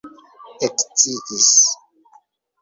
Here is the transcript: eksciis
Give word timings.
eksciis 0.67 1.53